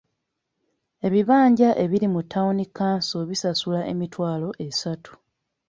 [1.07, 5.11] Ebibanja ebiri mu Town Council bisasula emitwalo esatu.